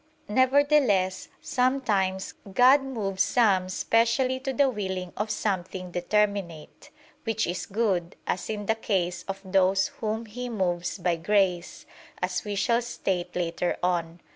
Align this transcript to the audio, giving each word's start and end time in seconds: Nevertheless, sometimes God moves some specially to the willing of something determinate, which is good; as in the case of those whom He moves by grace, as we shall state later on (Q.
Nevertheless, 0.29 1.27
sometimes 1.41 2.33
God 2.51 2.81
moves 2.81 3.21
some 3.21 3.69
specially 3.69 4.39
to 4.39 4.51
the 4.51 4.67
willing 4.67 5.13
of 5.15 5.29
something 5.29 5.91
determinate, 5.91 6.89
which 7.23 7.45
is 7.45 7.67
good; 7.67 8.15
as 8.25 8.49
in 8.49 8.65
the 8.65 8.73
case 8.73 9.21
of 9.27 9.39
those 9.45 9.89
whom 9.99 10.25
He 10.25 10.49
moves 10.49 10.97
by 10.97 11.17
grace, 11.17 11.85
as 12.19 12.43
we 12.43 12.55
shall 12.55 12.81
state 12.81 13.35
later 13.35 13.77
on 13.83 14.17
(Q. 14.17 14.25